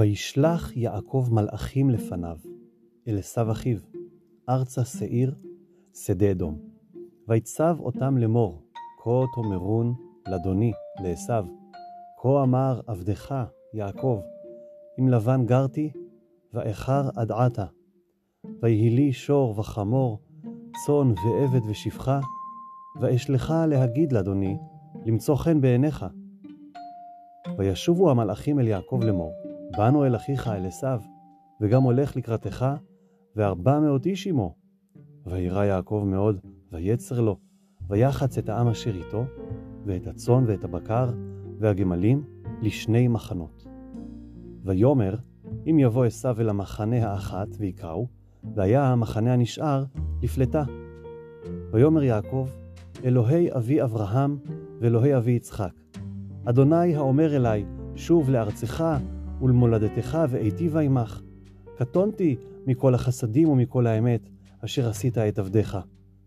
[0.00, 2.36] וישלח יעקב מלאכים לפניו,
[3.08, 3.78] אל עשיו אחיו,
[4.48, 5.34] ארצה שעיר,
[5.94, 6.58] שדה אדום.
[7.28, 8.62] ויצב אותם לאמור,
[9.02, 9.94] כה תאמרון
[10.28, 11.44] לאדוני, לעשיו,
[12.22, 13.34] כה אמר עבדך,
[13.74, 14.20] יעקב,
[14.98, 15.90] עם לבן גרתי,
[16.54, 17.66] ואיכר עד עתה.
[18.62, 20.20] ויהי לי שור וחמור,
[20.86, 22.20] צאן ועבד ושפחה,
[23.00, 24.56] ואשלך להגיד לאדוני,
[25.06, 26.06] למצוא חן בעיניך.
[27.58, 29.32] וישובו המלאכים אל יעקב לאמור,
[29.76, 31.00] באנו אל אחיך אל עשיו,
[31.60, 32.66] וגם הולך לקראתך,
[33.36, 34.54] וארבע מאות איש עמו.
[35.26, 36.40] וירא יעקב מאוד,
[36.72, 37.38] ויצר לו,
[37.88, 39.24] ויחץ את העם אשר איתו,
[39.86, 41.10] ואת הצאן ואת הבקר,
[41.58, 42.24] והגמלים,
[42.62, 43.66] לשני מחנות.
[44.64, 45.16] ויאמר,
[45.66, 48.06] אם יבוא עשיו אל המחנה האחת ויקראו,
[48.54, 49.84] והיה המחנה הנשאר
[50.22, 50.64] לפלטה.
[51.72, 52.48] ויאמר יעקב,
[53.04, 54.38] אלוהי אבי אברהם
[54.80, 55.72] ואלוהי אבי יצחק,
[56.44, 58.84] אדוני האומר אלי, שוב לארצך
[59.42, 61.22] ולמולדתך ואיטיבה עמך.
[61.76, 64.28] קטונתי מכל החסדים ומכל האמת,
[64.64, 65.78] אשר עשית את עבדיך.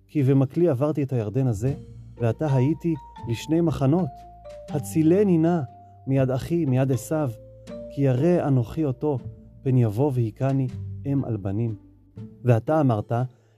[0.08, 1.74] כי במקלי עברתי את הירדן הזה,
[2.18, 2.96] ועתה הייתי
[3.30, 4.10] לשני מחנות.
[4.70, 5.60] הצילני נא
[6.08, 7.32] מיד אחי, מיד עשיו,
[7.66, 9.18] כי ירא אנוכי אותו,
[9.64, 10.68] פן יבוא והיכני
[11.06, 11.76] אם על בנים.
[12.44, 13.12] ואתה אמרת,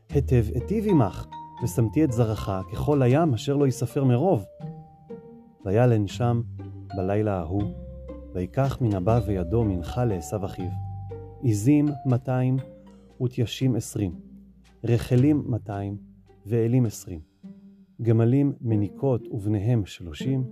[0.10, 1.26] היטב אטיב עמך,
[1.64, 4.46] ושמתי את זרעך ככל הים אשר לא יספר מרוב.
[5.66, 6.42] וילן שם
[6.96, 7.64] בלילה ההוא,
[8.36, 10.70] ויקח מן הבא וידו מנחה לעשו אחיו.
[11.44, 12.58] עזים מאתיים
[13.22, 14.12] ותיישים עשרים,
[14.84, 15.98] רחלים מאתיים
[16.46, 17.20] ואלים עשרים,
[18.02, 20.44] גמלים מניקות ובניהם שלושים,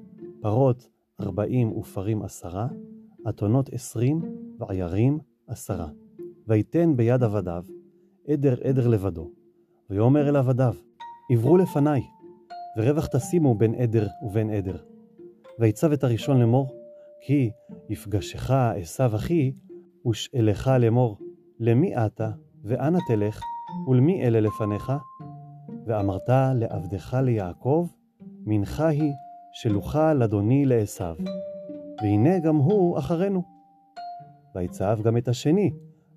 [0.42, 0.90] פרות
[1.22, 2.68] ארבעים ופרים עשרה,
[3.30, 4.22] אתונות עשרים
[4.60, 5.88] ועיירים עשרה.
[6.48, 7.64] ויתן ביד עבדיו
[8.28, 9.32] עדר עדר לבדו,
[9.90, 10.76] ויאמר אל עבדיו,
[11.32, 12.02] עברו לפניי,
[12.78, 14.78] ורווח תשימו בין עדר ובין עדר.
[15.60, 16.83] ויצב את הראשון לאמור,
[17.26, 17.52] כי
[17.90, 19.52] יפגשך עשו אחי,
[20.08, 21.18] ושאלך לאמור,
[21.60, 22.32] למי אתה,
[22.64, 23.42] ואנה תלך,
[23.88, 24.92] ולמי אלה לפניך?
[25.86, 27.88] ואמרת לעבדך ליעקב,
[28.46, 29.12] מנחה היא
[29.54, 31.14] שלוחה לאדוני לעשו,
[32.02, 33.44] והנה גם הוא אחרינו.
[34.56, 35.72] ויצב גם את השני,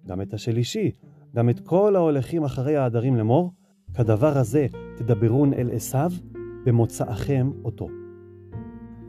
[0.06, 0.91] גם את השלישי,
[1.34, 3.53] גם את כל ההולכים אחרי העדרים לאמור,
[3.94, 4.66] כדבר הזה
[4.97, 5.98] תדברון אל עשו,
[6.64, 7.88] במוצאכם אותו.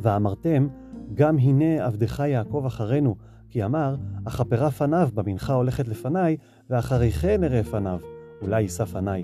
[0.01, 0.67] ואמרתם,
[1.13, 3.15] גם הנה עבדך יעקב אחרינו,
[3.49, 3.95] כי אמר,
[4.25, 6.37] אכפרה פניו במנחה הולכת לפניי,
[6.69, 7.99] ואחרי כן אראה פניו,
[8.41, 9.23] אולי יישא פניי.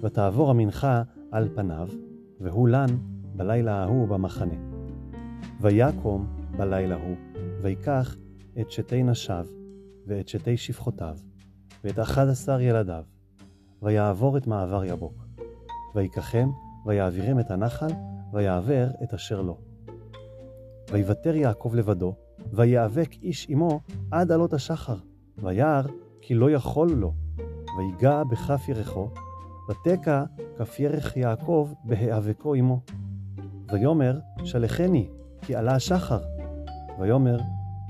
[0.00, 1.88] ותעבור המנחה על פניו,
[2.40, 2.86] והוא לן
[3.36, 4.54] בלילה ההוא במחנה.
[5.60, 6.26] ויקום
[6.56, 7.16] בלילה ההוא,
[7.62, 8.16] ויקח
[8.60, 9.46] את שתי נשיו,
[10.06, 11.16] ואת שתי שפחותיו,
[11.84, 13.04] ואת אחד עשר ילדיו,
[13.82, 15.26] ויעבור את מעבר יבוק.
[15.94, 16.50] ויקחם,
[16.86, 17.90] ויעבירם את הנחל,
[18.32, 19.71] ויעבר את אשר לו.
[20.90, 22.14] ויוותר יעקב לבדו,
[22.52, 24.96] ויאבק איש עמו עד עלות השחר,
[25.38, 25.82] וירא
[26.20, 27.14] כי לא יכול לו,
[27.78, 29.08] ויגע בכף ירחו,
[29.68, 30.24] ותקע
[30.58, 32.80] כף ירך יעקב בהיאבקו עמו.
[33.72, 35.08] ויאמר, שלחני,
[35.42, 36.20] כי עלה השחר.
[37.00, 37.38] ויאמר,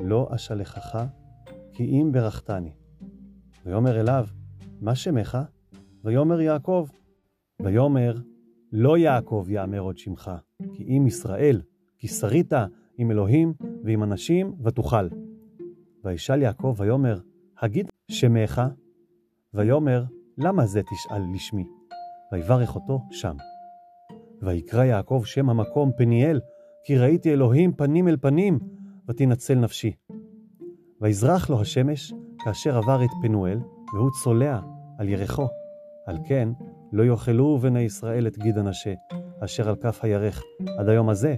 [0.01, 0.99] לא אשלחך,
[1.73, 2.73] כי אם ברכתני.
[3.67, 4.27] ויאמר אליו,
[4.81, 5.39] מה שמך?
[6.05, 6.89] ויאמר יעקב.
[7.61, 8.17] ויאמר,
[8.73, 10.31] לא יעקב יאמר עוד שמך,
[10.73, 11.63] כי אם ישראל,
[11.99, 12.53] כי שרית
[13.03, 13.53] עם אלוהים
[13.85, 15.09] ועם אנשים ותוכל.
[16.05, 17.19] וישאל יעקב ויאמר,
[17.61, 18.63] הגיד שמך?
[19.55, 20.05] ויאמר,
[20.39, 21.65] למה זה תשאל לשמי?
[22.33, 23.37] ויברך אותו שם.
[24.43, 26.41] ויקרא יעקב שם המקום פניאל,
[26.85, 28.59] כי ראיתי אלוהים פנים אל פנים,
[29.09, 29.93] ותנצל נפשי.
[31.01, 32.13] ויזרח לו השמש,
[32.45, 33.59] כאשר עבר את פנואל,
[33.95, 34.61] והוא צולע
[34.99, 35.49] על ירחו.
[36.07, 36.49] על כן,
[36.93, 38.95] לא יאכלו בני ישראל את גיד הנשה,
[39.45, 40.43] אשר על כף הירך,
[40.79, 41.35] עד היום הזה,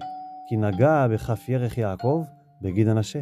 [0.48, 2.24] כי נגע בכף ירך יעקב
[2.62, 3.20] בגיד הנשה.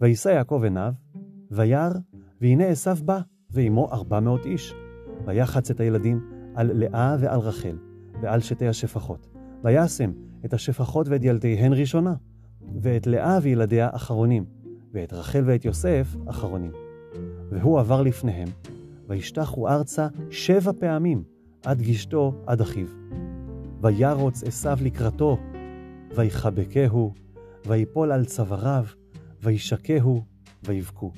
[0.00, 0.92] וישא יעקב עיניו,
[1.50, 1.88] וירא,
[2.40, 3.20] והנה עשיו בא,
[3.50, 4.74] ועמו ארבע מאות איש.
[5.24, 6.20] ויחץ את הילדים
[6.54, 7.78] על לאה ועל רחל,
[8.20, 9.26] ועל שתי השפחות.
[9.64, 10.12] וישם
[10.44, 12.14] את השפחות ואת ילדיהן ראשונה,
[12.82, 14.44] ואת לאה וילדיה אחרונים,
[14.92, 16.72] ואת רחל ואת יוסף אחרונים.
[17.50, 18.48] והוא עבר לפניהם,
[19.08, 21.22] וישתחו ארצה שבע פעמים,
[21.64, 22.86] עד גשתו עד אחיו.
[23.82, 25.38] וירוץ עשיו לקראתו,
[26.14, 27.14] ויחבקהו,
[27.66, 28.84] ויפול על צוואריו,
[29.42, 30.22] וישקהו,
[30.64, 31.12] ויבכו.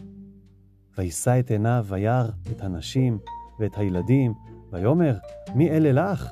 [0.98, 3.18] וישא את עיניו, וירא את הנשים
[3.60, 4.34] ואת הילדים,
[4.72, 5.16] ויאמר,
[5.54, 6.30] מי אלה לך?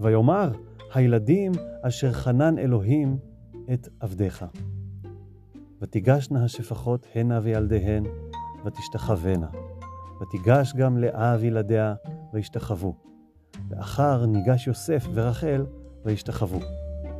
[0.00, 0.52] ויאמר,
[0.94, 1.52] הילדים
[1.82, 3.18] אשר חנן אלוהים
[3.72, 4.44] את עבדיך.
[5.82, 8.04] ותיגשנה השפחות הנה וילדיהן,
[8.64, 9.48] ותשתחוונה.
[10.20, 11.94] ותיגש גם לאה וילדיה,
[12.32, 12.94] וישתחוו.
[13.68, 15.66] ואחר ניגש יוסף ורחל,
[16.04, 16.60] וישתחוו.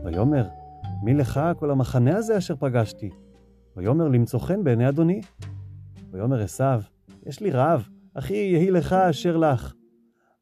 [0.05, 0.49] ויאמר,
[1.03, 3.11] מי לך כל המחנה הזה אשר פגשתי?
[3.77, 5.21] ויאמר למצוא חן בעיני אדוני.
[6.11, 6.83] ויאמר עשיו,
[7.27, 9.75] יש לי רעב, אחי יהי לך אשר לך.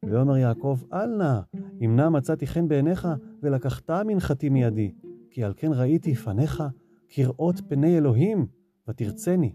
[0.05, 1.41] ויאמר יעקב, אל נא,
[1.85, 3.09] אם נא מצאתי חן בעיניך,
[3.43, 4.95] ולקחת מנחתי מידי,
[5.31, 6.63] כי על כן ראיתי פניך
[7.09, 8.47] כראות פני אלוהים,
[8.89, 9.53] ותרצני.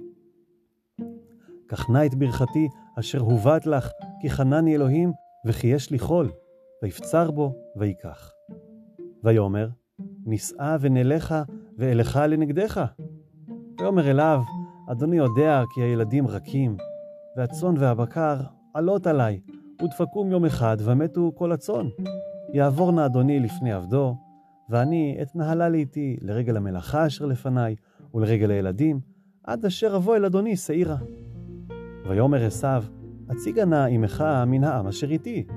[1.68, 2.68] קח נא את ברכתי,
[3.00, 3.90] אשר הובאת לך,
[4.22, 5.12] כי חנני אלוהים,
[5.46, 6.32] וכי יש לי חול,
[6.84, 8.32] ויפצר בו, ויקח.
[9.24, 9.70] ויאמר,
[10.30, 11.44] נישאה ונלכה,
[11.78, 12.86] ואלך לנגדך.
[13.80, 14.42] ויאמר אליו,
[14.92, 16.78] אדוני יודע כי הילדים רכים,
[17.38, 18.38] והצאן והבקר
[18.74, 19.40] עלות עלי,
[19.84, 21.88] ודפקום יום אחד, ומתו כל הצאן.
[22.54, 24.16] יעבור נא אדוני לפני עבדו,
[24.70, 27.76] ואני אתנהלה לאיתי לרגל המלאכה אשר לפניי,
[28.14, 29.00] ולרגל הילדים,
[29.44, 30.98] עד אשר אבוא אל אדוני שעירה.
[32.10, 32.84] ויאמר עשיו,
[33.30, 35.48] הציגה נא עמך מן העם אשר איתי.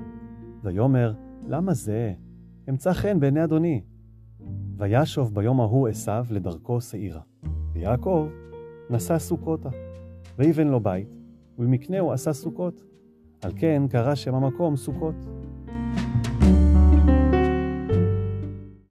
[0.63, 1.13] ויאמר,
[1.47, 2.13] למה זה?
[2.69, 3.81] אמצא חן בעיני אדוני.
[4.77, 7.21] וישוב ביום ההוא עשיו לדרכו שעירה.
[7.73, 8.27] ויעקב
[8.89, 9.69] נשא סוכותה.
[10.37, 11.07] ויבן לו בית,
[11.59, 12.83] ולמקנהו עשה סוכות.
[13.41, 15.15] על כן קרא שם המקום סוכות.